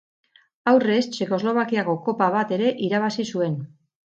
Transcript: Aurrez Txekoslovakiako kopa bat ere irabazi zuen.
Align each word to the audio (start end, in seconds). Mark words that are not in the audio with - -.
Aurrez 0.71 1.03
Txekoslovakiako 1.17 1.97
kopa 2.09 2.31
bat 2.37 2.57
ere 2.59 2.73
irabazi 2.89 3.31
zuen. 3.37 3.63